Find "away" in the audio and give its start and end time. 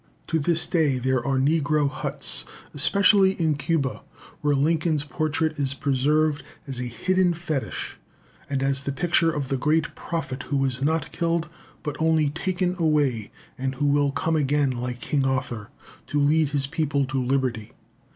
12.79-13.29